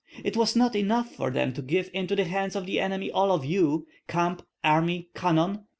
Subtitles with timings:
[0.23, 3.31] It was not enough for them to give into the hands of the enemy all
[3.31, 5.65] of you, camp, army, cannon.